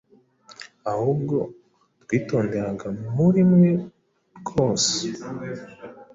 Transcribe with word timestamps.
Ahubwo 0.93 1.35
twitonderaga 2.03 2.87
muri 3.15 3.41
mwe 3.51 3.71
rwose, 4.37 4.93